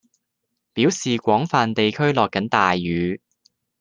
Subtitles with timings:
[0.73, 3.21] 表示廣泛地區落緊大雨